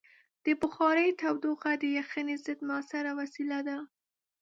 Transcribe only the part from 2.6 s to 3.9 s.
مؤثره وسیله ده.